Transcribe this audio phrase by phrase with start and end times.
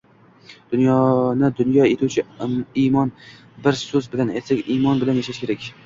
[0.71, 2.25] Dunyoni dunyo etuvchi—
[2.87, 3.15] imon.
[3.69, 5.75] Bir so‘z bilan aytsak, imon bilan yashash kerak!